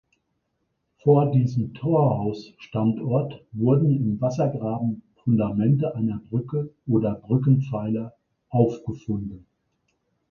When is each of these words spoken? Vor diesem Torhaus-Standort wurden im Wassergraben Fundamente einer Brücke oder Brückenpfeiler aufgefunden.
Vor 1.03 1.29
diesem 1.29 1.75
Torhaus-Standort 1.75 3.39
wurden 3.51 3.95
im 3.95 4.19
Wassergraben 4.19 5.03
Fundamente 5.23 5.93
einer 5.95 6.17
Brücke 6.31 6.73
oder 6.87 7.13
Brückenpfeiler 7.13 8.17
aufgefunden. 8.49 9.45